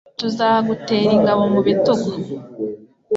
tuzagutera 0.19 1.11
ingabo 1.17 1.43
mu 1.53 1.59
bitugu 1.67 2.09